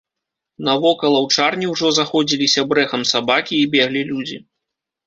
Навокал 0.69 1.13
аўчарні 1.19 1.69
ўжо 1.73 1.87
заходзіліся 1.99 2.61
брэхам 2.73 3.01
сабакі 3.13 3.53
і 3.63 3.71
беглі 3.79 4.01
людзі. 4.15 4.37